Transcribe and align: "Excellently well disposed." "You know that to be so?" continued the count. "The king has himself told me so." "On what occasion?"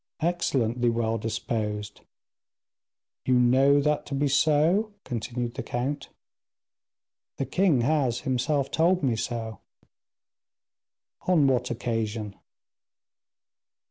"Excellently 0.21 0.89
well 0.89 1.19
disposed." 1.19 2.01
"You 3.23 3.35
know 3.37 3.79
that 3.81 4.03
to 4.07 4.15
be 4.15 4.27
so?" 4.27 4.95
continued 5.03 5.53
the 5.53 5.61
count. 5.61 6.09
"The 7.37 7.45
king 7.45 7.81
has 7.81 8.21
himself 8.21 8.71
told 8.71 9.03
me 9.03 9.15
so." 9.15 9.59
"On 11.27 11.45
what 11.45 11.69
occasion?" 11.69 12.35